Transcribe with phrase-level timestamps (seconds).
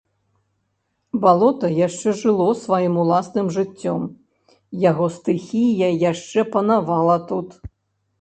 [1.23, 4.01] Балота яшчэ жыло сваім уласным жыццём,
[4.89, 7.49] яго стыхія яшчэ панавала тут.